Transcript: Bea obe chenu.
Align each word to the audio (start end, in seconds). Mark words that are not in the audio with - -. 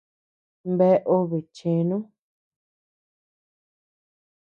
Bea 0.77 0.97
obe 1.15 1.39
chenu. 1.55 1.97